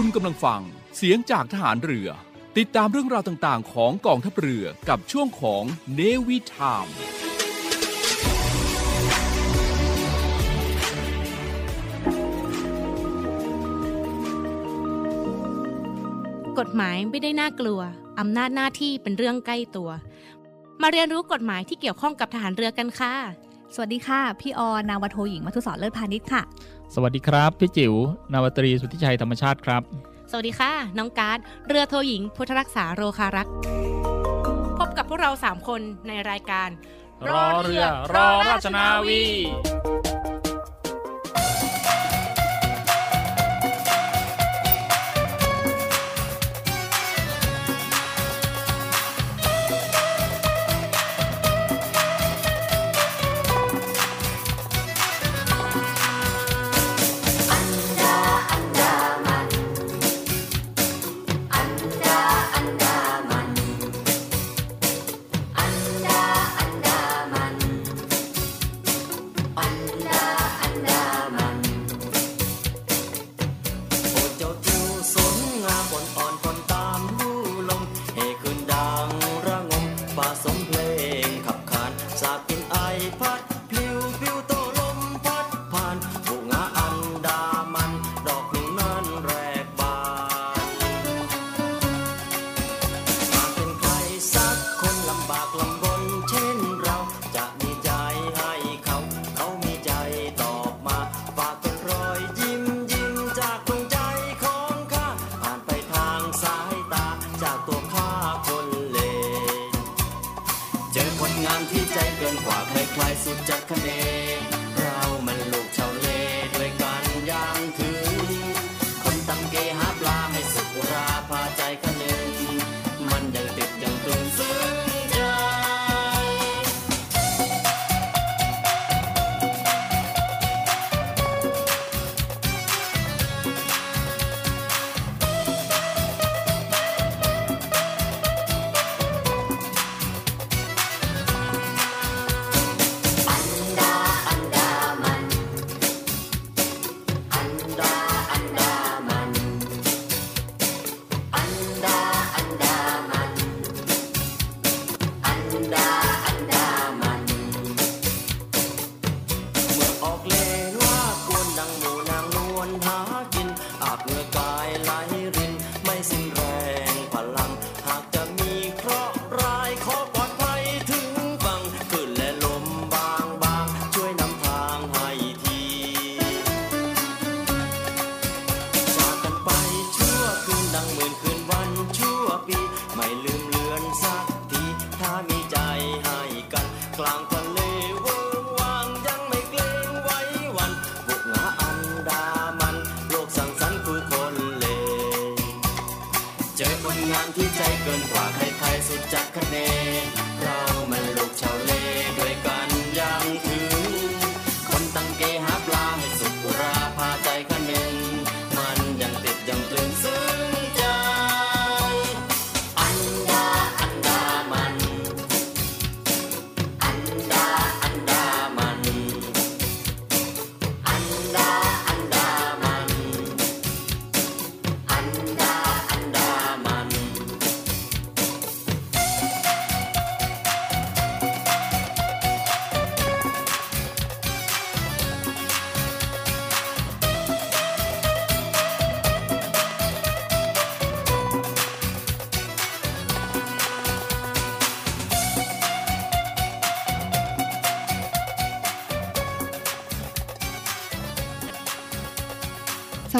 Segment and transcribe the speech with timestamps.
[0.00, 0.62] คุณกำลังฟัง
[0.96, 2.08] เสียงจากทหารเรือ
[2.58, 5.62] ติดตามเรื่องราวต่างๆ ของกองทัพเรือกับช่วงของ
[5.94, 6.86] เนวิทาม
[16.58, 17.80] กฎหมายไม่ได้น่ากลัว
[18.18, 19.90] อำนาจหน้าที่เป็นเรื่องใกล้ตัว
[20.82, 23.14] มาเรียนรู้กฎหมายที่เกี่ยวข้องกับทหารเรือกันค่ะ
[23.74, 26.42] สวัสดีค่ะ พี่ออนาวาโทหญิงมัทุศรเลิศพาณิชย์ค่ะ
[26.94, 27.94] สวัสดีครับพี่จิ๋ว
[28.32, 29.82] นาวตรีสุทธิชัยธรรมชาติครับ
[30.30, 33.48] สวัสดีค่ะ น้องการ์ดเรือโทหญิง พุทธรักษาโรคารัก
[34.78, 36.68] พบกับพวกเรา 3 คนในรายการ
[37.30, 39.22] รอเรือรอราชนาวี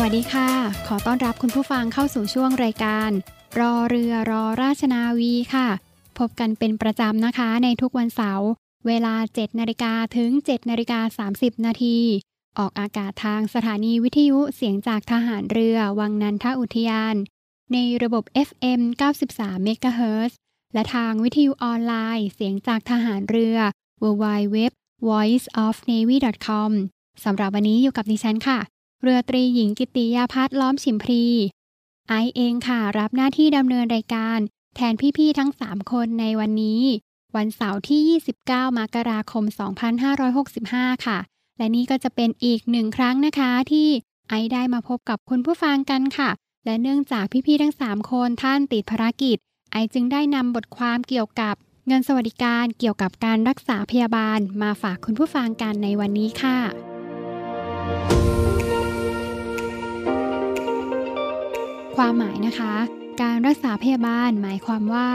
[0.00, 0.50] วัสดีค่ะ
[0.86, 3.10] ขอต้อนรับคุณผู้ฟังเข้าสู่ช่วงรายการ
[3.60, 5.68] รอเรือรอราชนาวีค่ะ
[6.18, 8.48] พบกันเป็นประจำนะคะในทุกวันเสาร์
[8.86, 11.98] เวลา 7นาฬิกาถึง7นาฬิกา30 นาที
[12.58, 17.16] ออกอากาศทางสถานีวิทยุเสียงจากทหารเรือวังนันทอุทยาน
[17.72, 18.80] ในระบบ FM
[19.30, 20.32] 93 MHz
[20.74, 23.56] และทางวิทยุออนไลน์เสียงจากทหารเรือ
[24.02, 24.56] www
[25.08, 26.70] voiceofnavy.com
[27.24, 28.60] สำหรับวันนี้อยู่กับดิฉันค่ะ
[29.02, 31.24] เรือตรีหญิงกิติยาพัฒน์ล้อมฉิมพรี
[32.08, 34.38] ไอเองค่ะรับหน้าที่ดำเนินรายการ
[34.76, 36.82] แทนพี่ๆทั้ง 3 คนในวันนี้
[37.36, 38.00] วันเสาร์ที่
[38.40, 39.44] 29 มกราคม
[40.24, 41.18] 2565 ค่ะ
[41.58, 43.88] และนี่ก็จะเป็นอีกหนึ่งครั้งนะคะที่
[44.28, 46.30] ไอได้มาพบกับคุณผู้ฟังกันค่ะ
[46.64, 49.36] และเนื่องจากพี่ๆทั้ง 3 คนท่านติดภารกิจ
[49.72, 51.54] ไอจึงได้นำบทความเกี่ยวกับ
[51.86, 56.58] เงินสวัสดิการเกี่ยวกับการรักษาพยาบาลมาฝากคุณผู้ฟังกันในวันนี้ค่ะ
[61.96, 62.74] ความหมายนะคะ
[63.22, 65.08] การรักษาพยาบาลหมายความว่า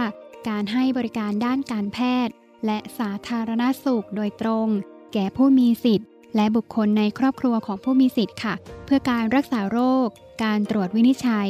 [0.49, 2.33] การให้บริการด้านการแพทย์
[2.65, 4.67] และสาธารณสุขโดยตรง
[5.13, 8.53] แก่ผู้มีสิทธิ์ และบุคคลในครอบครัวของผู้มีสิทธิ์ค่ะ
[8.85, 10.07] เพื่อการรักษาโรค
[10.43, 11.49] การตรวจวินิจฉัย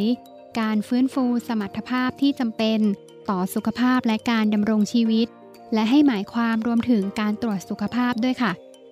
[0.60, 2.80] การฟื้นฟูสมรรถภาพที่จำเป็น
[3.30, 5.28] ต่อสุขภาพและการดำรงชีวิต
[5.74, 8.52] และให้หมายความรวมถึงการตรวจสุขภาพด้วยค่ะ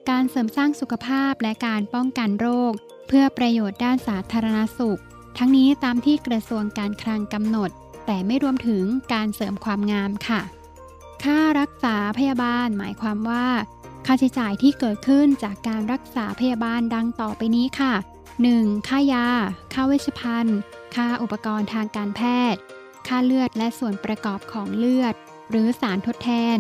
[0.10, 2.74] การเสริมสร้างสุขภาพและการป้องกันโรค
[3.08, 5.02] เพื่อประโยชน์ด้านสาธารณสุข
[5.38, 7.70] ทั้งนี้ตามที่กระทรวงการคลังกำหนด
[8.06, 8.84] แต่ไม่รวมถึง
[9.14, 10.42] การเสริมความงามค่ะ
[11.24, 13.48] ค่ารักษาพยาบาลหมายความว่า
[14.06, 17.94] ค่าใช้จ่ายที่เกิดขึ้นจากการรักษาพยาบาลดังต่อไปนี้ค่ะ
[18.42, 18.88] 1.
[18.88, 19.28] ค่ายา
[19.74, 20.58] ค่าเวชภัณฑ์
[20.96, 22.22] ค่าอุปกรณ์ทางการแพ
[22.54, 22.62] ทย์
[23.08, 25.14] ค่าเลือดและส่วนประกอบของเลือด
[25.50, 26.60] หรือสารทดแทน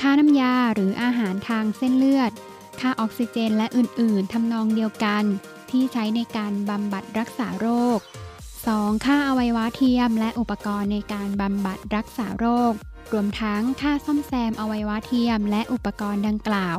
[0.00, 2.32] ค่าน้ำยาหรืออาหารทางเส้นเลือด
[2.80, 5.24] ค่าออกซิเจนและอื่น ๆทำนองเดียวกัน
[5.72, 7.98] ที่ใช้ในการบำบัดรักษาโรค
[8.52, 9.04] 2.
[9.04, 12.72] ค่าอวัยวะเทียมและอุปกรณ์ในการบำบัดรักษาโรค
[13.12, 16.78] รวมทั้งค่าซ่อมแซมอวัยวะเทียมและอุปกรณ์ดังกล่าว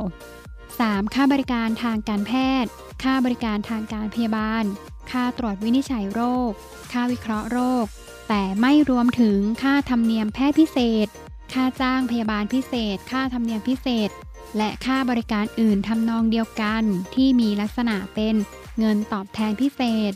[0.56, 1.14] 3.
[1.14, 2.32] ค่าบริการทางการแพ
[2.64, 2.72] ทย์
[3.04, 4.64] ค่าบริการทางการพยาบาล
[5.12, 6.52] ค่าตรวจวินิจฉัยโรค
[6.92, 7.86] ค่าวิเคราะห์โรค
[8.30, 11.08] แต่ไม่รวมถึงค่าธรรมเนียมแพทย์พิเศษ
[11.54, 14.10] ค่าจ้างพยาบาลพิเศษ ค่าธรรมเนียมพิเศษ
[14.58, 16.84] และค่าบริการอื่นทำนองเดียวกัน
[17.16, 18.36] ที่มีลักษณะเป็น
[18.82, 19.82] เงินตอบแทนพิเศ
[20.12, 20.14] ษ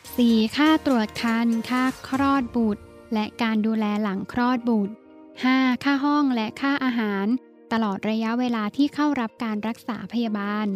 [0.00, 0.56] 4.
[0.56, 2.82] ค่าตรวจคัน ค่าคลอดบุตร
[3.14, 4.94] และการดูแลหลังคลอดบุตร
[5.38, 5.84] 5.
[5.84, 7.26] ค่าห้องและค่าอาหาร
[7.72, 10.66] ตลอดระยะเวลาที่เข้ารับการรักษาพยาบาล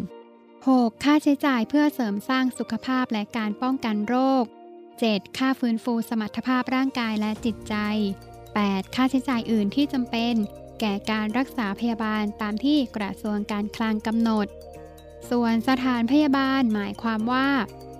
[0.46, 1.04] 6.
[1.04, 4.44] ค่าใช้จ่ายเพื่อเสริมสร้างสุขภาพและการป้องกันโรค
[4.90, 5.38] 7.
[5.38, 7.74] ค่าฟื้นฟูสมรรถภาพร่างกายและจิตใจ
[8.36, 8.94] 8.
[8.94, 10.34] ค่าใช้จ่ายอื่นที่จำเป็น
[10.80, 14.46] แก่การรักษาพยาบาลตามที่กระทรวงการคลังกำหนด
[15.30, 17.48] ส่วนสถานพยาบาลหมายความว่า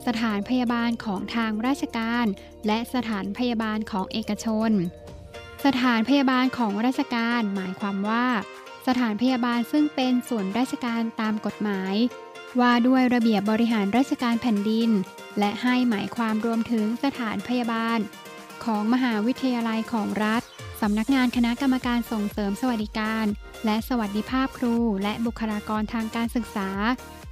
[0.07, 2.27] สถานพยาบาลของทางราชการ
[2.67, 4.71] และสถานพยาบาลของเอกชน
[5.65, 8.27] สถานพยาบาลของราชการ หมายความว่า
[8.87, 11.95] สถานพยาบาลซึ่งเป็นส่วนราชการตามกฎหมาย
[12.61, 14.91] ว่าด้วยระเบียบบริหารราชการแผ่นดิน
[15.39, 17.99] และให้หมายความรวมถึงสถานพยาบาล
[18.65, 20.43] ของมหาวิทยาลัยของรัฐ
[20.81, 23.27] สำนักงานคณะกรรมการส่งเสริมสวัสดิการ
[23.65, 26.69] และสวัสดิภาพครู และบุคลากรทางการศึกษา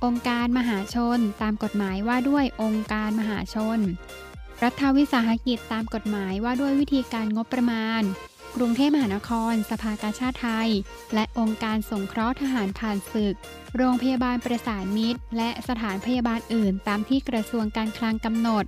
[0.04, 3.78] องค์การมหาชน ตามกฎหมายว่าด้วยองค์การมหาชน
[4.62, 8.02] รัฐวิสาหกิจตามกฎหมายว่าด้วยวิธีการงบประมาณ
[8.56, 10.70] กรุงเทพมหานคร สภากาชาติไทย
[11.14, 13.36] และองค์การสงเคราะห์ทหารผ่านศึก
[13.76, 18.64] โรงพยาบาลประสานมิตร และสถานพยาบาลอื่น ตามที่กระทรวงการคลังกำหนด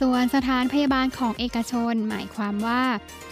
[0.00, 2.82] ส่วนสถานพยาบาลของเอกชน หมายความว่า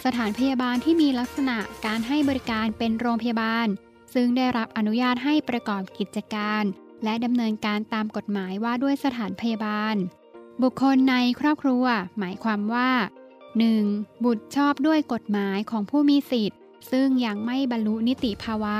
[0.04, 3.66] สถานพยาบาลที่มีลักษณะการให้บริการเป็นโรงพยาบาล
[4.14, 6.62] ซึ่งได้รับอนุญาตให้ประกอบกิจการ
[7.04, 9.96] และดำเนินการตามกฎหมายว่าด้วยสถานพยาบาล
[10.62, 11.84] บุคคลในครอบครัว
[12.19, 12.90] หมายความว่า
[13.60, 14.25] 1.
[14.25, 16.58] บุตรชอบด้วยกฎหมายของผู้มีสิทธิ์
[16.90, 18.78] ซึ่งยังไม่บรรลุนิติภาวะ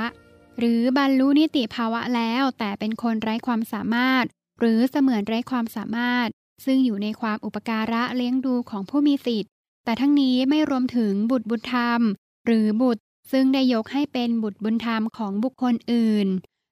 [0.59, 4.25] หรือบรรลุนิติภาวะแล้วแต่เป็นคนไร้ความสามารถ
[4.59, 6.27] หรือเสมือนไร้ความสามารถ
[6.65, 9.51] ซึ่งอยู่ในความอุปการะเลี้ยงดูของผู้มีสิทธิ์
[9.85, 12.01] แต่ทั้งนี้ไม่รวมถึงบุตรบุญธรรม
[12.45, 13.01] หรือบุตร
[13.31, 16.27] ซึ่งได้ยกให้เป็นบุตรบุญธรรมของบุคคลอื่น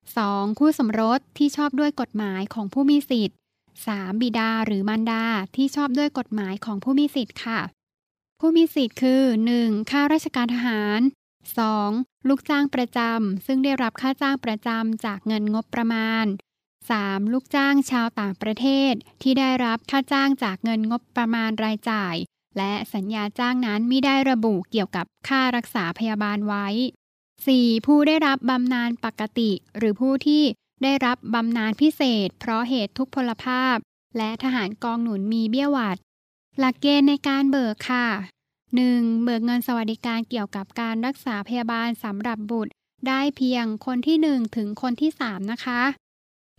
[0.08, 0.60] 2.
[0.60, 3.38] คู่สมรสที่ชอบด้วยกฎหมายของผู้มีสิทธิ์
[3.78, 4.22] 3.
[4.22, 5.24] บิดาหรือมารดา
[5.56, 7.60] ที่ชอบด้วยกฎหมายของผู้มีสิทธิ์ค่ะ
[8.44, 9.24] ผู้มีสิทธิ์คือ
[9.58, 9.92] 1.
[9.92, 11.02] ข้าราชการทหาร
[11.64, 12.28] 2.
[12.28, 16.26] ลูกจ้างประจำ ซึ่งได้รับค่าจ้างประจำจากเงินงบประมาณ
[16.80, 17.34] 3.
[17.34, 22.16] ลูกจ้างชาวต่างประเทศ ที่ได้รับค่าจ้างจากเงินงบประมาณรายจ่าย
[22.58, 26.68] และสัญญาจ้างนั้นไม่ได้ระบุเกี่ยวกับค่ารักษาพยาบาลไว้
[27.28, 27.86] 4.
[27.86, 30.44] ผู้ได้รับบำนาญปกติ หรือผู้ที่
[30.84, 33.76] ได้รับบำนาญพิเศษ เพราะเหตุทุกพลภาพ
[34.18, 36.00] และทหารกองหนุนมีเบี้ยหวัด
[36.60, 38.08] หลักเกณฑ์ในการเบิกค่ะ
[38.66, 39.24] 1.
[39.24, 42.72] เบิกเงินสวัสดิการเกี่ยวกับการรักษาพยาบาลสำหรับบุตร
[43.08, 45.82] ได้เพียงคนที่ 1 ถึงคนที่ 3 นะคะ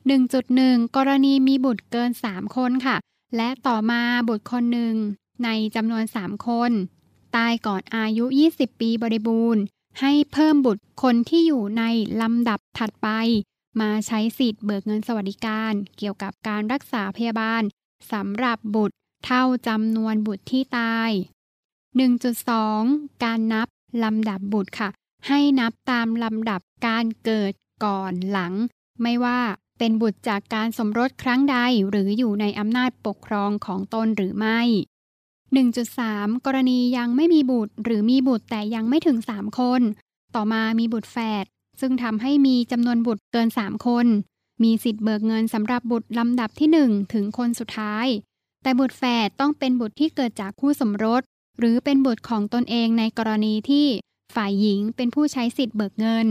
[0.09, 2.97] 1.1 กรณีมีบุตรเกิน 3 คนค่ะ
[3.37, 4.95] และต่อมาบุตรคนหนึ่ง
[5.45, 6.71] ในจำนวน 3 คน
[7.37, 9.63] ตายก่อนอายุ 20 ปีบริบูรณ์
[10.01, 11.85] ให้เพิ่มบุตรคนที่อยู่ใน
[12.21, 13.09] ลำดับถัดไป
[13.81, 17.63] มาใช้สิทธิ์เบิกเงินสวัสดิการ เกี่ยวกับการรักษาพยาบาล
[18.13, 21.11] สำหรับบุตร เท่าจำนวนบุตรที่ตาย
[22.37, 23.69] 1.2 การนับ
[24.05, 24.89] ลำดับบุตรค่ะ
[25.29, 27.53] ให้นับตามลำดับการเกิด
[27.85, 28.53] ก่อนหลัง
[29.03, 29.41] ไม่ว่า
[29.79, 31.57] เป็นบุตรจากการสมรสครั้งใด
[31.91, 34.61] หรืออยู่ในอำนาจปกครองของตนหรือไม่
[35.73, 39.81] 1.3 กรณียังไม่มีบุตรหรือมีบุตรแต่ยังไม่ถึง 3 คน
[40.35, 41.45] ต่อมามีบุตรแฝด
[41.81, 44.07] ซึ่งทำให้มีจำนวนบุตรเกิน 3 คน
[44.63, 48.07] มีสิทธิ์เบิกเงินสำหรับบุตรลำดับที่ 1 ถึงคนสุดท้าย
[48.63, 51.23] แต่บุตรแฝดต้องเป็นบุตรที่เกิดจากคู่สมรส
[51.59, 53.87] หรือเป็นบุตรของตนเองในกรณีที่
[54.35, 56.27] ฝ่ายหญิงเป็นผู้ใช้สิทธิ์เบิกเงิน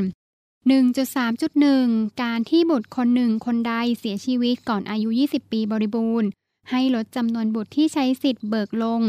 [0.67, 6.29] 1.3.1 การที่บุตรคนหนึ่งคนใดเสียชีวิตก่อนอายุ 20 ปีบริบูรณ์
[6.69, 9.01] ให้ลดจำนวนบุตรที่ใช้สิทธิ์เบิกลง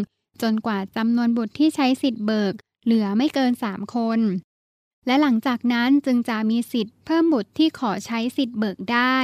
[0.43, 4.21] จนกว่าจำนวนบุตรที่ใช้สิทธิ์เบิก เหลือไม่เกิน 3 คน
[5.07, 9.17] และหลังจากนั้นจึงจะมีสิทธิ์เพิ่มบุตรที่ขอใช้สิทธิ์เบิกได้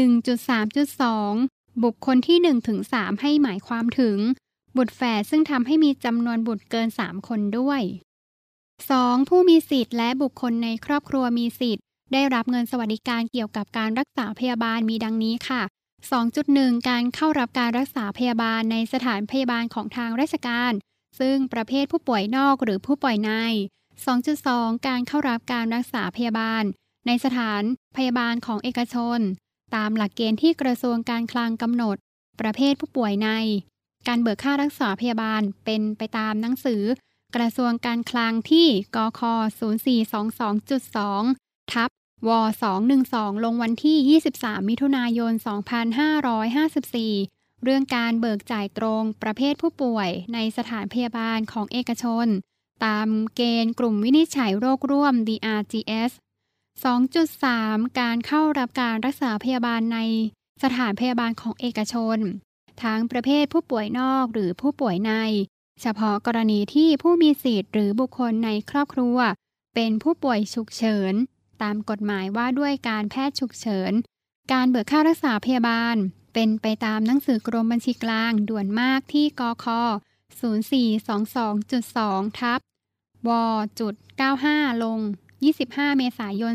[0.00, 2.38] 1.3.2 บุคคลที่
[2.80, 4.18] 1-3ให้หมายความถึง
[4.76, 7.82] บุตรแฝดซึ่งทำให้มีจำนวนบุตรเกิน 3 คนด้วย
[8.54, 9.28] 2.
[9.28, 15.62] ผู้มีสิทธิ์และบุคคลในครอบครัวมีสิทธิ์ ได้รับเงินสวัสดิการเกี่ยวกับการรักษาพยาบาลมีดังนี้ค่ะ
[16.26, 20.72] 2.1 การเข้ารับการรักษาพยาบาลในสถานพยาบาลของทางราชการ
[21.20, 23.32] ซึ่งประเภทผู้ป่วยนอกหรือผู้ป่วยใน
[24.10, 26.62] 2.2 การเข้ารับการรักษาพยาบาล
[27.06, 27.62] ในสถาน
[27.96, 29.20] พยาบาลของเอกชน
[29.74, 31.96] ตามหลักเกณฑ์ที่กระทรวงการคลังกำหนด
[32.40, 33.30] ประเภทผู้ป่วยใน
[34.08, 36.82] การเบิกค่ารักษาพยาบาลเป็นไปตามหนังสือ
[37.36, 39.20] กระทรวงการคลังที่กค
[40.86, 41.90] 0422.2 ทับ
[42.28, 42.30] ว
[42.88, 45.32] 212 ลงวันที่ 23 มิถุนายน
[46.88, 52.26] 2554 เรื่องการเบิกจ่ายตรงประเภทผู้ป่วยในสถานพยาบาลของเอกชน
[52.84, 56.10] ตามเกณฑ์กลุ่มวินิจฉัยโรคร่วม DRGS
[56.78, 59.98] 2.3 การเข้ารับการรักษาพยาบาลใน
[60.62, 62.18] สถานพยาบาลของเอกชน
[62.82, 65.12] ทั้งประเภทผู้ป่วยนอกหรือผู้ป่วยใน
[65.80, 69.18] เฉพาะกรณีที่ผู้มีสิทธิ์หรือบุคคลในครอบครัว
[69.74, 71.14] เป็นผู้ป่วยฉุกเฉิน
[71.62, 73.92] ตามกฎหมายว่าด้วยการแพทย์ฉุกเฉิน
[74.52, 75.96] การเบิกค่ารักษาพยาบาล
[76.34, 79.66] เป็นไปตามหนังสือกรมบัญชีกลางด่วนมากที่กค
[80.42, 82.60] 0422.2ทับ
[83.28, 83.30] ว
[83.80, 83.94] จุด
[84.38, 84.98] 95 ลง
[85.40, 86.54] 25 เมษายน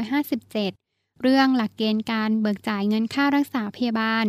[0.00, 4.24] 2557 เรื่องหลักเกณฑ์การเบิกจ่ายเงินค่ารักษาพยาบาล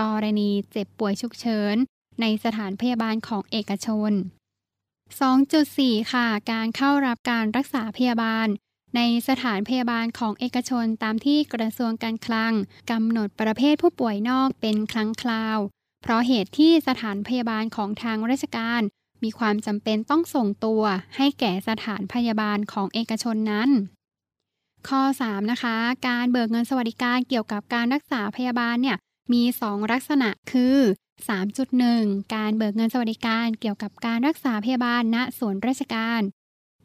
[0.00, 1.76] กรณีเจ็บป่วยฉุกเฉิน
[2.20, 4.12] ในสถานพยาบาลของเอกชน
[5.32, 8.48] 2.4 ค่ะ การเข้ารับการรักษาพยาบาล
[8.96, 12.52] ในสถานพยาบาลของเอกชนตามที่กระทรวงการคลัง
[12.90, 15.58] กำหนดประเภทผู้ป่วยนอกเป็นครั้งคราว
[16.02, 18.82] เพราะเหตุที่สถานพยาบาลของทางราชการ
[19.24, 20.82] มีความจำเป็นต้องส่งตัว
[21.16, 23.70] ให้แก่สถานพยาบาลของเอกชนนั้น
[24.88, 25.76] ข้อ 3 นะคะ
[26.08, 28.96] การเบิกเงินสวัสดิการเกี่ยวกับการรักษาพยาบาลเนี่ย
[29.32, 30.78] มี 2 ลักษณะคือ
[31.56, 36.20] 3.1 การเบิกเงินสวัสดิการเกี่ยวกับการรักษาพยาบาลณส่วนราชการ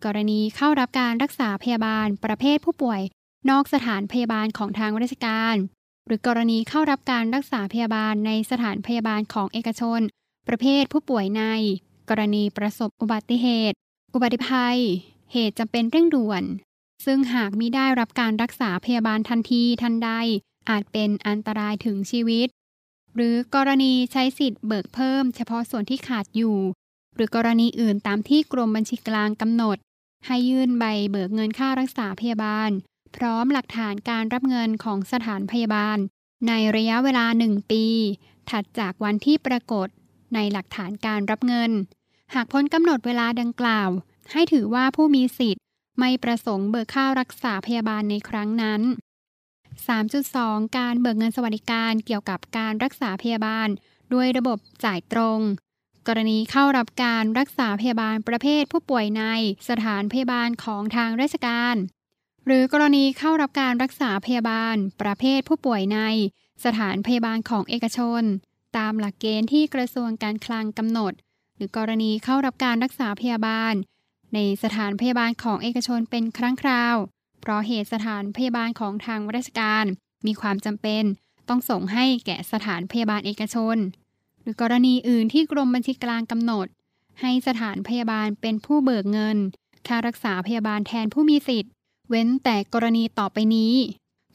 [0.06, 3.02] กรณีเข้ารับการรักษาพยาบาลประเภทผู้ป่วย
[3.50, 5.56] นอกสถานพยาบาลของทางราชการ
[6.08, 10.00] หรือกรณีเข้ารับการรักษาพยาบาลในสถานพยาบาลของเอกชน
[10.48, 11.44] ประเภทผู้ป่วยใน
[12.10, 13.78] กรณีประสบอุบัติเหตุ
[14.14, 14.80] อุบัติภัย
[15.34, 16.44] เหตุจำเป็นเร่งด่วน
[17.06, 20.10] ซึ่งหากมิได้รับการรักษาพยาบาลทันทีทันใด
[20.70, 22.48] อาจเป็นอันตรายถึงชีวิต
[23.16, 26.58] หรือกรณีใช้สิทธิ์เบิกเพิ่มเฉพาะส่วนที่ขาดอยู่
[27.16, 29.78] หรือกรณีอื่นตามที่กรมบัญชีกลางกำหนด
[30.26, 32.70] ให้ยื่นใบเบิกเงินค่ารักษาพยาบาล
[33.16, 35.98] พร้อมหลักฐานการรับเงินของสถานพยาบาล
[36.48, 37.86] ในระยะเวลา 1 ปี
[38.50, 39.88] ถัดจากวันที่ปรากฏ
[40.36, 41.72] ในหลักฐานการรับเงิน
[42.34, 43.90] หากพ้นกำหนดเวลาดังกล่าว
[44.32, 45.64] ให้ถือว่าผู้มีสิทธิ์
[46.00, 48.82] ไม่ประสงค์เบิกค่ารักษาพยาบาลในครั้งนั้น
[50.00, 53.68] 3.2 การเบิกเงินสวัสดิการเกี่ยวกับการรักษาพยาบาล
[54.14, 55.40] ด้วยระบบจ่ายตรง
[56.08, 59.24] กรณีเข้ารับการรักษาพยาบาลประเภทผู้ป่วยใน
[59.70, 61.76] สถานพยาบาลของทางราชการ
[62.46, 66.00] หรือกรณีเข้ารับการรักษาพยาบาล ประเภทผู้ป่วยใน
[66.66, 68.24] สถานพยาบาลของเอกชน
[68.78, 71.14] ตามหลักเกณฑ์ที่กระทรวงการคลังกำหนด
[71.56, 73.74] หรือกรณีเข้ารับการรักษาพยาบาล
[74.34, 76.96] ในสถานพยาบาลของเอกชนเป็นครั้งคราว
[77.42, 79.86] เพราะเหตุสถานพยาบาลของทางราชการ
[80.26, 81.04] มีความจำเป็น
[81.50, 83.78] ต้องส่งให้แก่สถานพยาบาลเอกชน
[84.42, 86.68] หรือกรณีอื่นที่กรมบัญชีกลางกำหนด
[87.22, 89.38] ให้สถานพยาบาลเป็นผู้เบิกเงิน
[89.88, 91.72] ค่ารักษาพยาบาลแทนผู้มีสิทธิ์
[92.10, 93.76] เว้นแต่กรณีต่อไปนี้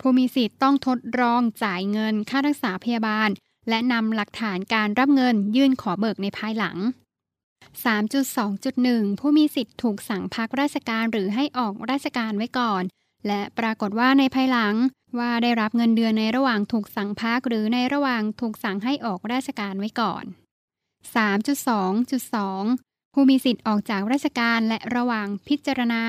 [0.01, 3.29] ผู้มีสิทธิ์ต้องทดลองจ่ายเงินค่ารักษาพยาบาล
[3.71, 6.77] และนำหลักฐานการรับเงินยื่นขอเบิกในภายหลัง
[7.85, 12.83] 3.2.1 ผู้มีสิทธิ์ถูกสั่งพักราชการหรือให้ออกราชการไว้ก่อน
[13.27, 14.75] และปรากฏว่าในภายหลัง
[15.19, 20.25] ว่าได้รับเงินเดือนในระหว่างถูกสั่งพักหรือในระหว่างถูกสั่งให้ออกราชการไว้ก่อน
[21.15, 26.05] 3.2.2 ผู้มีสิทธิ์ออกจากราชการและระหว่างพิจารณา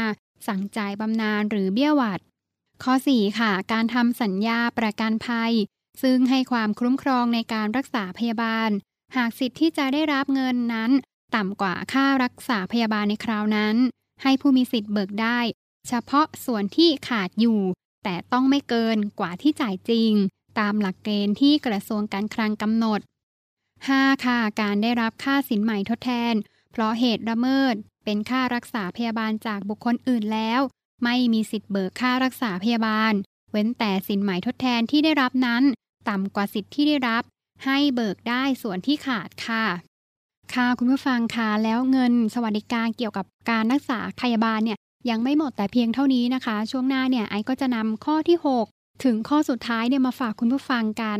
[0.48, 2.22] สั่งจ่ายบำนาญหรือเบี้ยหวัด
[2.84, 5.54] ข้อ 4 ค่ะ การทำสัญญาประกันภัย
[6.02, 8.70] ซึ่งให้ความคุ้มครองในการรักษาพยาบาล
[9.16, 10.92] หากสิทธิ์ที่จะได้รับเงินนั้น
[11.36, 13.76] ต่ำกว่าค่ารักษาพยาบาลในคราวนั้น
[14.24, 15.40] ให้ผู้มีสิทธิ์เบิกได้
[15.88, 17.62] เฉพาะส่วนที่ขาดอยู่
[18.04, 20.12] แต่ต้องไม่เกินกว่าที่จ่ายจริง
[20.60, 23.00] ตามหลักเกณฑ์ที่กระทรวงการคลังกำหนด
[23.62, 24.26] 5.
[24.26, 26.36] ค่ะการได้รับค่าสินใหม่ทดแทน
[26.72, 30.62] เพราะเหตุละเมิด เป็นค่ารักษาพยาบาลจากบุคคลอื่นแล้ว
[31.04, 33.14] ไม่มีสิทธิ์เบิกค่ารักษาพยาบาล
[33.52, 35.64] เว้นแต่สินใหม่ทดแทนที่ได้รับนั้น
[36.10, 37.24] ต่ำกว่าสิทธิ์ที่ได้รับ
[37.66, 39.66] ให้เบิกได้ส่วนที่ขาดค่ะ
[40.54, 44.78] ค่ะคุณผู้ฟังค่ะแล้วเงินสวัสดิการเกี่ยวกับการรักษาพยาบาลเนี่ย
[45.10, 48.38] ยังไม่หมดแต่เพียงเท่านี้นะคะ ช่วงหน้าเนี่ยไอก็จะนำข้อที่
[48.72, 51.20] 6 ถึงข้อสุดท้ายเนี่ยมาฝากคุณผู้ฟังกัน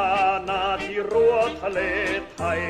[0.49, 1.79] นาที่รั้วทะเล
[2.33, 2.61] ไทย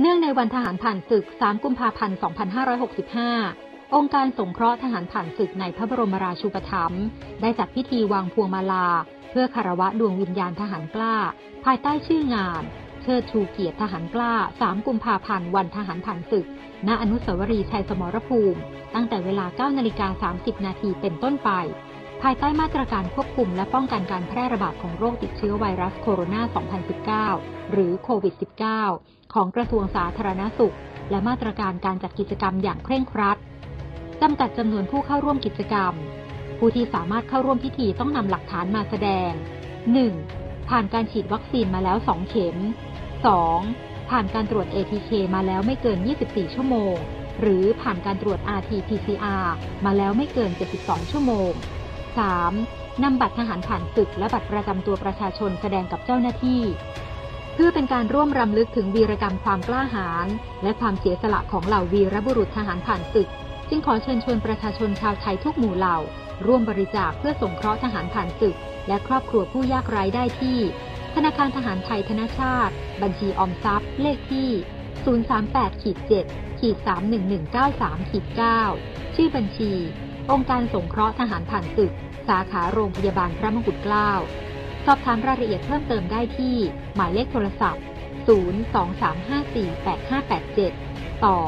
[0.00, 2.16] เนื่องในวันทหารผ่านศึก 3 กุมภาพันธ์
[3.26, 7.04] 2565 องค์การสงเคราะห์ทหารผ่านศึกในพระบรมราชูปถัมภ์
[7.40, 8.88] ได้จัดพิธีวางพวงมาลา
[9.30, 11.16] เพื่อคารวะดวงวิญญาณทหารกล้า
[11.64, 12.62] ภายใต้ชื่องาน
[13.02, 14.32] เชิดชูเกียรติทหารกล้า
[14.62, 16.46] 3 กุมภาพันธ์วันทหารผ่านศึก
[16.88, 18.60] ณ อนุสาวรีย์ชัยสมรภูมิ
[18.94, 21.50] ตั้งแต่เวลา 9 นาฬิกา 30 นาทีเป็นต้นไป
[22.22, 30.76] ภายใต้มาตรการควบคุมและป้องกันการแพร่ระบาดของโรคติดเชื้อไวรัสโคโรนา 2019 หรือโควิด -19 ของกระทรวงสาธารณสุข
[31.10, 33.38] และมาตรการการจัดกิจกรรมอย่างเคร่งครัด
[34.22, 35.92] จำกัดจำนวนผู้เข้าร่วมกิจกรรม
[36.58, 39.30] ผู้ที่สามารถเข้าร่วมพิธีต้องนำหลักฐานมาแสดง
[40.00, 40.68] 1.
[40.68, 42.56] ผ่านการฉีดวัคซีนมาแล้ว 2 เข็ม
[43.34, 44.10] 2.
[44.10, 46.94] ผ่านการตรวจ ATK มาแล้วไม่เกิน 24 ชั่วโมง
[47.40, 49.46] หรือผ่านการตรวจ RT-PCR
[49.84, 51.50] มาแล้วไม่เกิน 72 ชั่วโมง
[52.28, 53.02] 3.
[53.02, 56.62] นำบัตรทหารผ่านศึกและบัตรประจำตัวประชาชนแสดงกับเจ้าหน้าที่
[57.60, 60.26] พื่อเป็นการร่วมรำลึกถึงวีรกรรมความกล้าหาญ
[60.62, 63.28] และความเสียสละของเหล่าวีรบุรุษทหารผ่านศึก
[63.68, 65.98] จึงขอเชิญชวนประชาชนชาวไทยทุกหมู่เหล่า
[66.46, 68.56] ร่วมบริจาคเพื่อสงเคราะห์ทหารผ่านศึก
[68.88, 70.58] และครอบครัวผู้ยากไร้ได้ที่
[71.14, 74.50] ธนาคารทหารไทยธนชาติ บัญชีออมทรัพย์ เลขที่
[78.58, 79.72] 038-7-31193-9 ชื่อบัญชี
[80.30, 81.92] องค์การสงเคราะห์ทหารผ่านศึก
[82.28, 84.10] สาขาโรงพยาบาลพระมงกุฎเกล้า
[84.90, 86.56] สอบถามรายละเอียดเพิ่มเติมได้ที่
[86.94, 87.82] หมายเลขโทรศัพท์
[88.28, 91.38] 023548587 ต่อ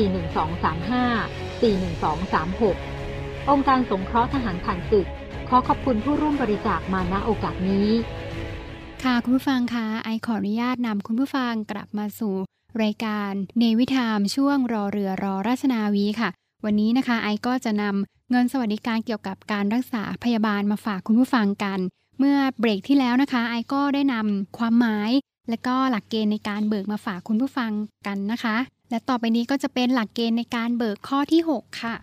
[0.00, 5.06] 41235 41236 องค์การสงเคราะห์ทหารผ่านศึก
[5.48, 7.88] ขอขอบคุณผู้ร่วมบริจาคมาณโอกาสนี้
[9.04, 12.34] ค่ะคุณผู้ฟังคะไอขออนุญาตนำคุณผู้ฟังกลับมาสู่
[12.82, 16.30] รายการเนวิทามช่วงรอเรือรอราชนาวีค่ะ
[16.64, 21.78] วันนี้นะคะไอก็จะนำเงินสวัสดิการเกี่ยวกับการรักษาพยาบาลมาฝากคุณผู้ฟังกัน
[22.18, 25.10] เมื่อเบรกที่แล้วนะคะไอก็ได้นำความหมาย
[25.50, 27.72] และก็หลักเกณฑ์ในการเบิกมาฝากคุณผู้ฟัง
[28.06, 28.56] กันนะคะ
[28.90, 31.96] และต่อไปนี้ก็จะเป็นหลักเกณฑ์ในการเบิกข้อที่ 6 ค่ะ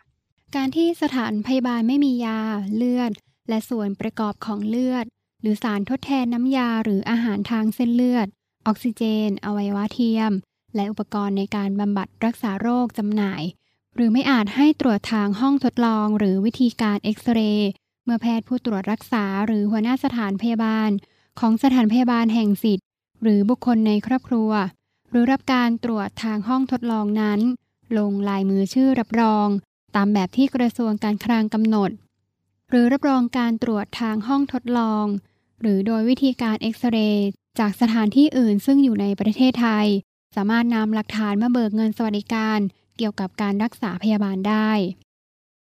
[0.56, 2.40] การที่สถานพยาบาลไม่มียา
[2.76, 3.12] เลือด
[3.50, 5.06] และส่วนประกอบของเลือด
[5.42, 8.28] หรือสารทดแทนน้ำยาหรืออาหารทางเส้นเลือด
[8.68, 10.32] ออกซิเจน อวัยวะเทียม
[10.76, 13.42] และอุปกรณ์ในการบำบัดรักษาโรคจำหน่าย
[14.00, 17.70] หรือไม่อาจให้ตรวจทางห้องทดลอง หรือวิธีการเอ็กซเรย์
[18.06, 20.90] เมื่อแพทย์ผู้ตรวจรักษาหรือหัวหน้าสถานพยาบาล
[21.40, 22.86] ของสถานพยาบาลแห่งสิทธิ์
[23.22, 24.52] หรือบุคคลในครอบครัว
[25.10, 27.40] หรือรับการตรวจทางห้องทดลองนั้น
[27.98, 29.48] ลงลายมือชื่อรับรอง
[29.96, 31.92] ตามแบบที่กระทรวงการคลังกำหนด
[32.70, 35.06] หรือรับรองการตรวจทางห้องทดลอง
[35.62, 37.28] หรือโดยวิธีการเอ็กซเรย์
[37.60, 39.88] จากสถานที่อื่นซึ่งอยู่ในประเทศไทย
[40.36, 42.60] สามารถนำหลักฐานมาเบิกเงินสวัสดิการ
[42.98, 44.70] เกี่ยวกับการรักษาพยาบาลได้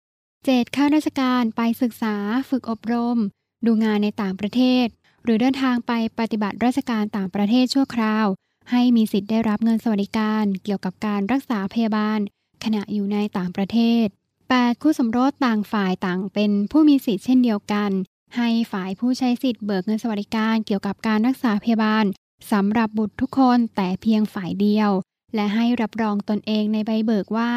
[0.07, 0.75] 7.
[0.75, 2.15] ข้าราชการไปศึกษา
[2.49, 3.17] ฝึกอบรม
[3.65, 4.87] ดูงานในต่างประเทศ
[5.23, 8.25] หรือเดินทางไปปฏิบัติราชการต่างประเทศชั่วคราว
[8.71, 12.19] ให้มีสิทธิ์ได้รับเงินสวัสดิการ เกี่ยวกับการรักษาพยาบาล
[12.63, 14.05] ขณะอยู่ในต่างประเทศ
[14.45, 14.81] 8.
[14.81, 17.91] คู่สมรสต่างฝ่ายต่างเป็นผู้มีสิทธิ์เช่นเดียวกัน
[18.35, 22.05] ให้ฝ่ายผู้ใช้สิทธิ์เบิกเงินสวัสดิการเกี่ยวกับการรักษาพยาบาล
[22.51, 24.89] สำหรับบุตรทุกคนแต่เพียงฝ่ายเดียว
[25.35, 27.51] และให้รับรองตนเองในใบเบิกว่า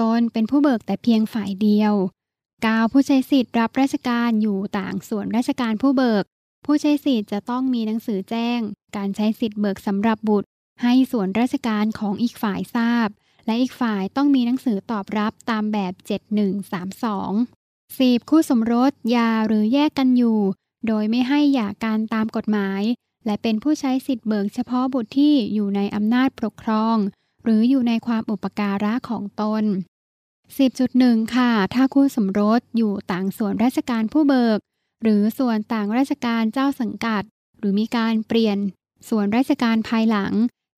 [0.00, 1.94] ตนเป็นผู้เบิกแต่เพียงฝ่ายเดียว
[2.42, 2.92] 9.
[2.92, 6.24] ผู้ใช้สิทธิ์รับราชการอยู่ต่างส่วนราชการผู้เบิก
[6.64, 8.60] ผู้ใช้สิทธิ์จะต้องมีหนังสือแจ้ง
[8.96, 10.48] การใช้สิทธิ์เบิกสำหรับบุตร
[10.82, 13.08] ให้ส่วนราชการของอีกฝ่ายทราบ
[13.46, 15.94] และอีกฝ่ายต้องมีหนังสือตอบรับตามแบบ
[16.80, 18.30] 7132 10.
[18.30, 20.38] คู่สมรสยาหรือแยกกันอยู่
[20.86, 22.82] โดยไม่ให้หย่ากันตามกฎหมาย
[23.26, 26.96] และเป็นผู้ใช้สิทธิ์เบิกเฉพาะบุตรที่อยู่ในอำนาจปกครอง
[27.44, 29.64] หรืออยู่ในความอุปการะของตน
[30.48, 34.58] 10.1 ค่ะ ถ้าคู่สมรสอยู่ต่างส่วนราชการผู้เบิก
[35.02, 37.22] หรือส่วนต่างราชการเจ้าสังกัด
[37.58, 38.58] หรือมีการเปลี่ยน
[39.08, 40.32] ส่วนราชการภายหลัง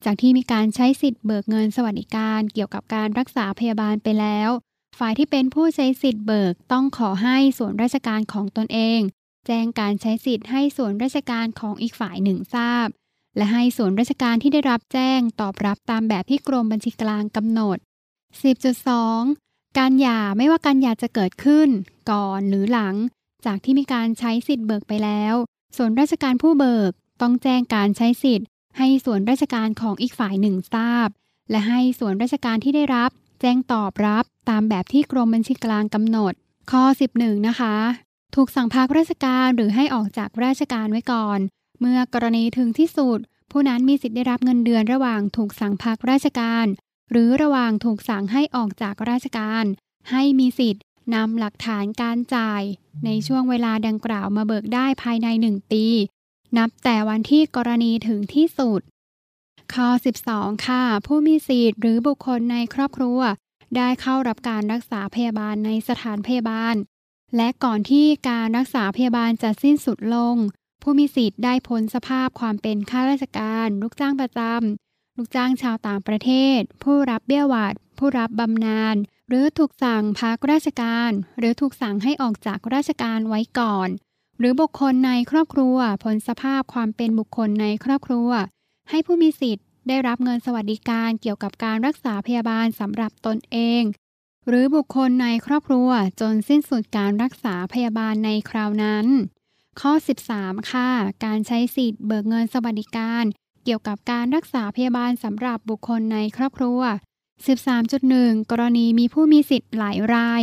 [0.04, 4.50] จากที่มีการใช้สิทธิ์เบิกเงินสวัสดิการเกี่ยวกับการรักษาพยาบาลไปแล้ว
[4.98, 9.00] ฝ่ายที่เป็นผู้ใช้สิทธิ์เบิกต้องขอให้ส่วนราชการของตนเอง
[9.46, 12.86] แจ้งการใช้สิทธิ์ให้ส่วนราชการของอีกฝ่ายหนึ่งทราบ
[13.36, 17.78] และให้ส่วนราชการที่ได้รับแจ้งตอบรับตามแบบที่กรมบัญชีกลางกำหนด
[18.58, 21.68] 10.2 การหย่าไม่ว่าการหย่าจะเกิดขึ้น
[22.10, 22.94] ก่อนหรือหลัง
[23.46, 25.34] จากที่มีการใช้สิทธิ์เบิกไปแล้ว
[25.76, 28.46] ส่วนราชการผู้เบิกต้องแจ้งการใช้สิทธิ์
[28.78, 31.08] ให้ส่วนราชการของอีกฝ่ายหนึ่งทราบ
[31.50, 36.32] และให้ส่วนราชการที่ได้รับ แจ้งตอบรับตามแบบที่กรมบัญชีกลางกำหนด
[36.70, 36.84] ข้อ
[37.16, 37.76] 11 นะคะ
[38.34, 41.38] ถูกสั่งพักราชการหรือให้ออกจากราชการไว้ก่อน
[41.80, 43.18] เมื่อกรณีถึงที่สุด
[43.50, 46.66] ผู้นั้นมีสิทธิ์ได้รับเงินเดือนระหว่างถูกสั่งพักราชการ
[47.10, 49.64] หรือระหว่างถูกสั่งให้ออกจากราชการ
[50.10, 52.62] ให้มีสิทธิ์นำหลักฐานการจ่าย
[53.04, 55.86] ในช่วงเวลาดังกล่าวมาเบิกได้ภายใน 1 ปี
[56.58, 58.80] นับแต่วันที่กรณีถึงที่สุด
[59.74, 59.88] ข้อ
[60.28, 63.20] 12 ค่ะ ผู้มีสิทธิ์หรือบุคคลในครอบครัว
[63.76, 66.74] ได้เข้ารับการรักษาพยาบาลในสถานพยาบาล
[67.36, 70.36] และก่อนที่การรักษาพยาบาลจะสิ้นสุดลง
[70.82, 78.96] ผู้มีสิทธิ์ได้พ้นสภาพความเป็นข้าราชการ ลูกจ้างประจำลูกจ้างชาวต่างประเทศ ผู้รับเบี้ยหวัดผู้รับบำนาญ
[79.28, 83.88] หรือถูกสั่งพักราชการ หรือถูกสั่งให้ออกจากราชการไว้ก่อน
[84.38, 88.30] หรือบุคคลในครอบครัวพ้นสภาพความเป็นบุคคลในครอบครัว
[88.90, 93.82] ให้ผู้มีสิทธิ์ได้รับเงินสวัสดิการเกี่ยวกับการรักษาพยาบาลสำหรับตนเอง
[94.48, 95.88] หรือบุคคลในครอบครัว
[96.20, 99.06] จนสิ้นสุดการรักษาพยาบาลในคราวนั้น
[99.80, 99.92] ข้อ
[100.30, 100.90] 13 ค่ะ
[101.24, 103.24] การใช้สิทธิ์เบิกเงินสวัสดิการ
[103.64, 106.80] เกี่ยวกับการรักษาพยาบาลสำหรับบุคคลในครอบครัว
[107.86, 110.42] 13.1 กรณีมีผู้มีสิทธิ์หลายราย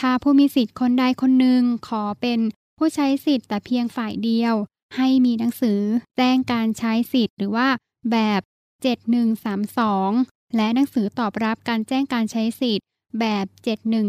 [0.00, 2.40] ถ้าผู้มีสิทธิ์คนใดคนหนึ่งขอเป็น
[2.78, 4.54] ผู้ใช้สิทธิ์แต่เพียงฝ่ายเดียว
[4.96, 5.80] ให้มีหนังสือ
[6.16, 7.68] แจ้งการใช้สิทธิ์หรือว่า
[8.10, 8.40] แบบ
[9.68, 12.86] 7132 และหนังสือตอบรับการแจ้งการใช้สิทธิ์
[13.18, 13.46] แบบ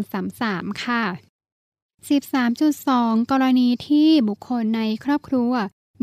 [0.10, 1.04] 7133 ค่ะ
[2.18, 5.54] 13.2 กรณีที่บุคคลในครอบครัว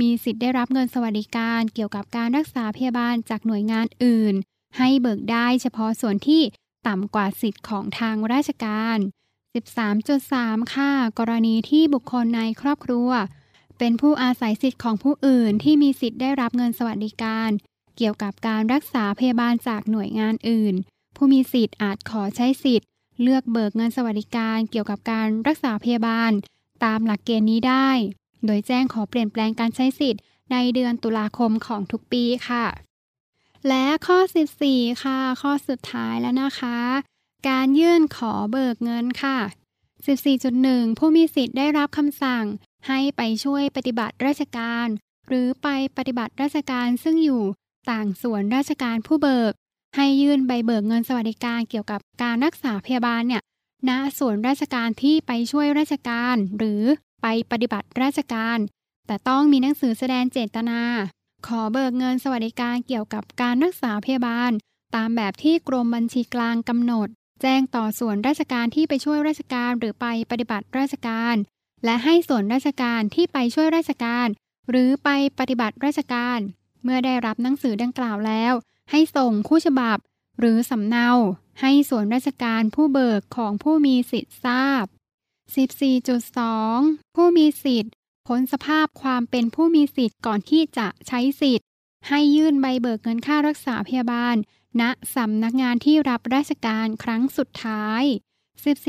[0.00, 4.34] มีสิทธิ์ได้รับเงินสวัสดิการเกี่ยวกับการรักษาพยาบาลจากหน่วยงานอื่น
[4.78, 6.42] ให้เบิกได้เฉพาะส่วนที่
[6.86, 8.98] ต่ำกว่าสิทธิ์ของทางราชการ
[9.84, 13.10] 13.3 ค่ะ กรณีที่บุคคลในครอบครัว
[13.78, 17.50] เป็นผู้อาศัยสิทธิ์ของผู้อื่นที่มีสิทธิ์ได้รับเงินสวัสดิการ
[17.96, 20.74] เกี่ยวกับการรักษาพยาบาลจากหน่วยงานอื่น
[21.16, 22.88] ผู้มีสิทธิ์อาจขอใช้สิทธิ์
[23.22, 26.32] เลือกเบิกเงินสวัสดิการเกี่ยวกับการรักษาพยาบาล
[26.84, 27.88] ตามหลักเกณฑ์นี้ได้
[28.46, 32.66] โดยแจ้งขอเปลี่ยนแปลงการใช้สิทธิ์ ในเดือนตุลาคมของทุกปีค่ะ
[33.68, 34.18] และข้อ
[34.60, 36.78] 14 ค่ะ ข้อสุดท้ายแล้วนะคะ
[37.48, 39.38] การยื่นขอเบิกเงินค่ะ
[40.18, 42.44] 14.1 ผู้มีสิทธิ์ได้รับคำสั่ง
[42.88, 44.86] ให้ไปช่วยปฏิบัติราชการ
[45.28, 47.42] หรือไปปฏิบัติราชการซึ่งอยู่
[47.90, 49.52] ต่างส่วนราชการผู้เบิก
[49.98, 53.42] ให้ยื่นใบเบิกเงินสวัสดิการเกี่ยวกับการรักษาพยาบาลเนี่ย
[53.88, 56.82] ณส่วนราชการที่ไปช่วยราชการ หรือ
[57.22, 58.58] ไปปฏิบัติราชการ
[59.06, 60.82] แต่ต้องมีหนังสือแสดงเจตนา
[61.46, 64.50] ขอเบิกเงินสวัสดิการเกี่ยวกับการรักษาพยาบาล
[64.96, 67.08] ตามแบบที่กรมบัญชีกลางกำหนด
[67.42, 71.36] แจ้งต่อส่วนราชการที่ไปช่วยราชการหรือไปปฏิบัติราชการ
[71.84, 74.26] และให้ส่วนราชการที่ไปช่วยราชการ
[74.70, 76.38] หรือไปปฏิบัติราชการ
[76.84, 78.54] เมื่อได้รับหนังสือดังกล่าวแล้ว
[78.90, 79.98] ให้ส่งคู่ฉบับ
[80.38, 81.10] หรือสำเนา
[81.60, 84.84] ให้ส่วนราชการผู้เบิกของผู้มีสิทธิ์ทราบ
[85.60, 87.92] 14.2 ผู้มีสิทธิ์
[88.26, 91.66] พ้นสภาพความเป็นผู้มีสิทธิ์ก่อนที่จะใช้สิทธิ์
[92.08, 94.36] ให้ยื่นใบเบิกเงินค่ารักษาพยาบาล
[94.80, 94.82] ณ
[95.14, 98.02] สำนักงานที่รับราชการครั้งสุดท้าย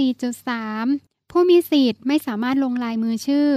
[0.03, 3.47] 14.3 ผู้มีสิทธิ์ไม่สามารถลงลายมือชื่อ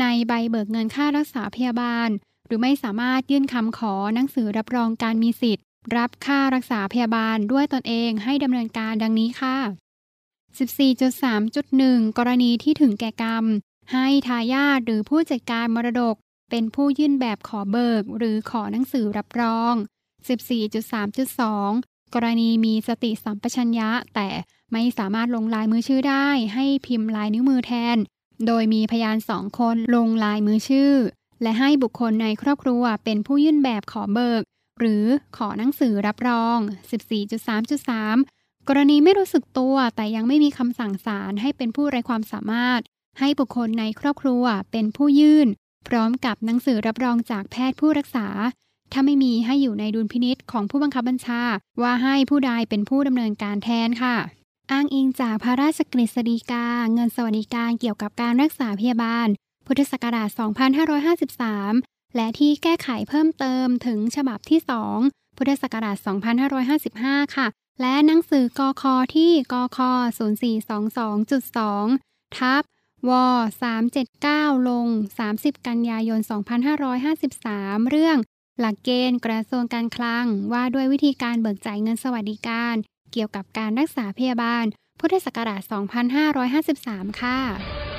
[0.00, 2.08] ในใบเบิกเงินค่ารักษาพยาบาล
[2.46, 5.64] หรือไม่สามารถยื่นคำขอหนังสือรับรองการมีสิทธิ์
[5.96, 9.56] รับค่ารักษาพยาบาลด้วยตนเองให้ดำเนินการดังนี้ค่ะ
[10.66, 13.44] 14.3.1 กรณีที่ถึงแก่กรรม
[13.92, 16.16] ให้ทายาทหรือผู้จัดการมรดก
[16.50, 19.74] เป็นผู้ยื่นแบบขอเบิก หรือขอหนังสือรับรอง
[20.94, 24.28] 14.3.2 กรณีมีสติสัมปชัญญะ แต่
[24.72, 27.96] ไม่สามารถลงลายมือชื่อได้ ให้พิมพ์ลายนิ้วมือแทน
[28.46, 30.92] โดยมีพยานสองคนลงลายมือชื่อ
[31.42, 34.42] และให้บุคคลในครอบครัวเป็นผู้ยื่นแบบขอเบิก
[34.80, 35.04] หรือ
[35.36, 36.58] ขอหนังสือรับรอง
[37.78, 42.80] 14.3.3 กรณีไม่รู้สึกตัวแต่ยังไม่มีคำสั่งศาลให้เป็นผู้ไร้ความสามารถ
[43.18, 45.48] ให้บุคคลในครอบครัวเป็นผู้ยื่น
[45.88, 48.26] พร้อมกับหนังสือรับรองจากแพทย์ผู้รักษา
[48.92, 51.42] ถ้าไม่มีให้อยู่ในดุลพินิษของผู้บังคับบัญชา
[51.82, 54.16] ว่าให้ผู้ใดเป็นผู้ดำเนินการแทนค่ะ
[54.72, 59.28] อ้างอิงจากพระราชกฤษฎีกา เงินสวัสดิการเกี่ยวกับการรักษาพยาบาล
[59.66, 60.28] พุทธศักราช
[61.14, 64.60] 2553 และที่แก้ไขเพิ่มเติมถึงฉบับที่
[64.98, 65.96] 2 พุทธศักราช
[66.66, 67.46] 2555 ค่ะ
[67.80, 68.82] และหนังสือกค
[69.14, 69.78] ที่กค
[71.48, 72.62] 0422.2 ทับ
[73.08, 73.12] ว
[73.90, 74.86] 379 ลง
[75.26, 76.20] 30 กันยายน
[77.04, 78.18] 2553 เรื่อง
[78.60, 82.74] หลักเกณฑ์กระทรวงการคลัง ว่าด้วยวิธีการเบิกจ่ายเงินสวัสดิการ
[83.12, 84.64] เกี่ยวกับการรักษาพยาบาล
[85.00, 85.62] พุทธศักราช
[86.40, 87.89] 2553 ค่ะ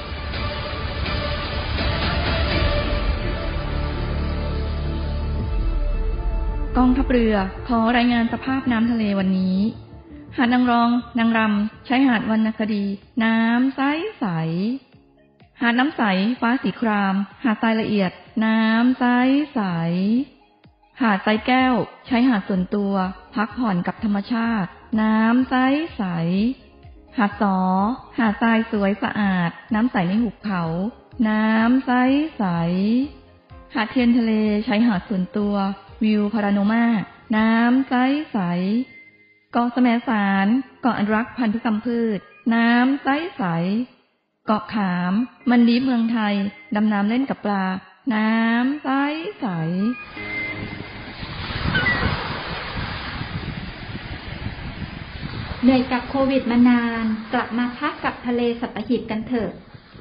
[6.78, 7.36] กองทัพเรือ
[7.68, 9.58] ขอรายงานสภาพน้ำทะเลวันนี้
[10.38, 12.86] หาดนางรอง นางรำใช้หาดวรรณคดี
[13.24, 13.82] น้ำใส
[14.20, 14.26] ใส
[15.62, 16.04] หาดน้ำใส
[16.42, 18.12] ฟ้าสีคราม หาดทรายละเอียด
[18.46, 19.04] น้ำใส
[19.54, 19.62] ใส
[21.02, 21.76] หาดทรายแก้ว
[22.08, 22.94] ใช้หาดส่วนตัว
[23.36, 24.70] พักผ่อนกับธรรมชาติ
[25.02, 25.56] น้ำใส
[25.98, 26.04] ใส
[27.18, 27.58] หาดสอ
[28.18, 30.64] หาดทรายสวยสะอาด น้ำใสในหุบเขา
[31.30, 31.92] น้ำใส
[32.38, 32.44] ใส
[33.76, 34.32] หาดเทียนทะเล
[34.66, 35.56] ใช้หาดส่วนตัว
[36.04, 36.86] วิวพาราโนมา
[37.36, 37.94] น้ำใส
[38.32, 38.38] ใส
[39.52, 40.48] เกาะแสมสาร
[40.82, 42.20] เกาะอนุรักษ์พันธุกรรมพืช
[42.54, 43.44] น้ำใสใส
[44.46, 45.14] เกาะขาม
[45.50, 46.34] มันดีเมืองไทย
[46.76, 47.66] ดำน้ำเล่นกับปลา
[48.16, 48.90] น้ำใส
[49.40, 49.46] ใส
[55.64, 59.52] เหนื่อยกับโควิดมานาน กลับมาพักกับทะเลสัตหีบกันเถอะ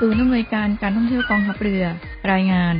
[0.00, 1.84] ศูนย์อำนวยการการท่องเที่ยวกองทัพเรือ
[2.32, 2.76] รายงาน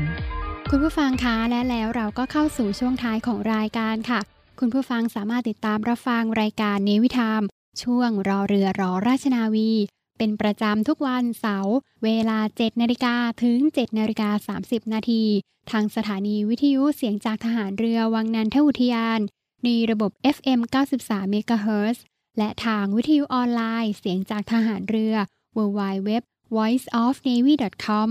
[0.70, 4.20] คุณผู้ฟังคะและแล้วเราก็เข้าสู่ช่วงท้ายของรายการค่ะ
[4.60, 7.42] คุณผู้ฟังสามารถติดตามรับฟังรายการเนวิทาม
[7.82, 9.72] ช่วงรอเรือรอราชนาวี
[10.18, 15.24] เป็นประจำทุกวันเสาร์เวลา 7 นาฬิกาถึง 7 นาฬิกา 30 นาที
[15.70, 19.20] ทางสถานีวิทยุเสียงจากทหารเรือวังนันทอุทยาน
[19.64, 20.60] ในระบบ FM
[21.00, 21.98] 93 MHz
[22.38, 25.14] และทางวิทยุออนไลน์เสียงจากทหารเรือ
[25.56, 26.10] www
[26.56, 28.08] voiceofnavy.com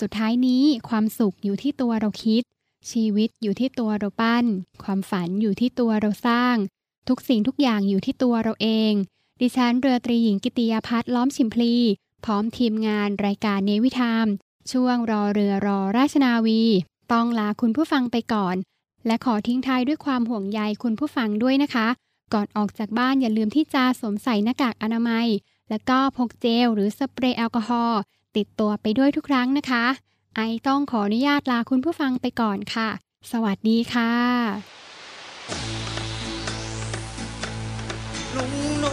[0.00, 2.42] สุดท้ายนี้ความสุขอยู่ที่ตัวเราคิด
[2.90, 4.44] ชีวิตอยู่ที่ตัวเราปั้น
[4.82, 6.56] ความฝันอยู่ที่ตัวเราสร้าง
[7.08, 8.92] ทุกสิ่งทุกอย่างอยู่ที่ตัวเราเอง
[9.40, 11.74] ดิฉันเรือตรีหญิงกิติยาพัฒน์ล้อมชิมพลี
[12.24, 14.26] พร้อมทีมงานรายการเนวิทาม
[14.72, 16.62] ช่วงรอเรือรอราชนาวี
[17.12, 18.56] ต้องลาคุณผู้ฟังไปก่อน
[19.06, 21.88] และขอทิ้งท้ายด้วยความห่วงใยคุณผู้ฟังด้วยนะคะ
[22.34, 25.26] ก่อนออกจากบ้านอย่าลืมที่จะสวมใส่หน้ากากอนามัย
[25.70, 28.00] แล้วก็พกเจลหรือสเปรย์แอลกอฮอล์
[28.36, 29.84] ติดตัวไปด้วยทุกครั้งนะคะ
[30.36, 32.88] ไอต้องขออนุญาตลาคุณผู้ฟังไปก่อนค่ะ
[33.32, 34.12] สวัสดีค่ะ
[38.36, 38.84] ลุงโน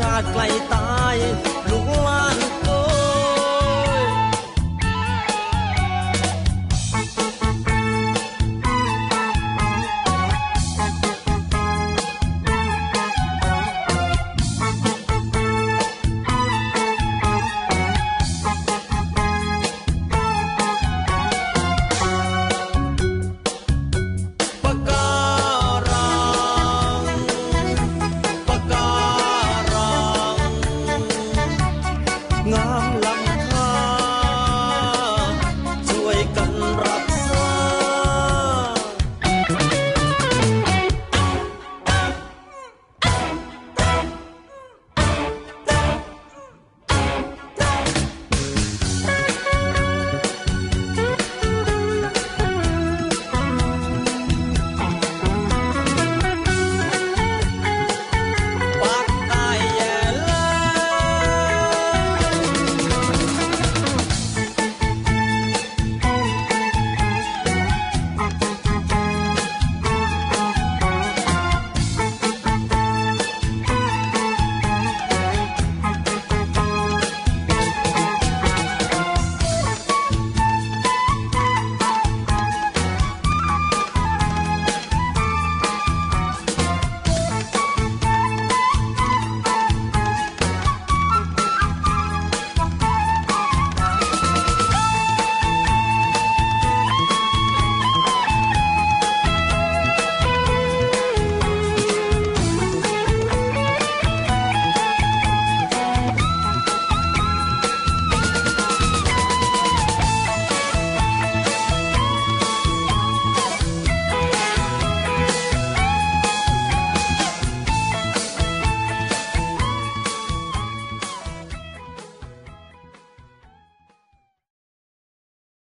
[0.00, 0.42] ชาติไกล
[0.74, 1.16] ตาย
[1.70, 2.36] ลูกลาน